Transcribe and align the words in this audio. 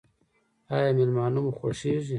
ایا 0.75 0.89
میلمانه 0.97 1.39
مو 1.43 1.51
خوښیږي؟ 1.57 2.09